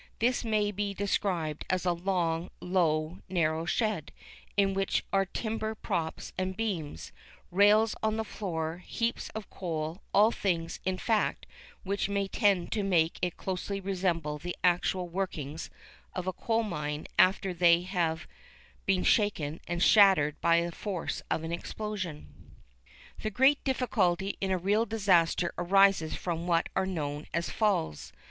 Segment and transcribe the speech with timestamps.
[0.17, 4.11] This may be described as a long, low, narrow shed,
[4.57, 7.11] in which are timber props and beams,
[7.51, 11.45] rails on the floor, heaps of coal, all things, in fact,
[11.83, 15.69] which may tend to make it closely resemble the actual workings
[16.15, 18.27] of a coal mine after they have
[18.87, 22.53] been shaken and shattered by the force of an explosion.
[23.21, 28.11] The great difficulty, in a real disaster, arises from what are known as "falls."